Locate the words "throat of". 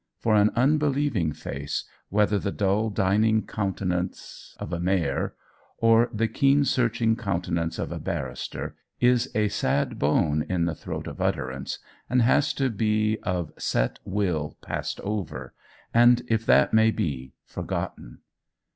10.73-11.21